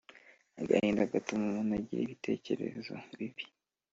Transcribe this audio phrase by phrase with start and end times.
[0.61, 3.45] Agahinda gatuma umuntu agira ibitekerezo bibi